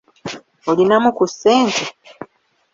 Olinamu 0.69 1.09
ku 1.17 1.23
ssente? 1.31 1.83